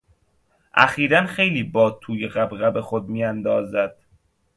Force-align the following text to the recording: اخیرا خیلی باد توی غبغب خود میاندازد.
اخیرا 0.73 1.25
خیلی 1.25 1.63
باد 1.63 1.97
توی 2.01 2.27
غبغب 2.27 2.79
خود 2.81 3.07
میاندازد. 3.09 3.97